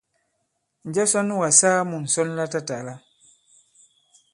[0.87, 2.93] Njɛ sɔ nu kà-saa mu ŋ̀sɔn latatàla?